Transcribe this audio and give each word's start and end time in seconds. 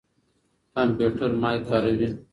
کمپيوټر 0.73 1.31
مايک 1.41 1.61
کاروي. 1.69 2.09